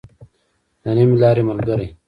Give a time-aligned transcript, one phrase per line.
[0.81, 1.87] د نيمې لارې ملګری.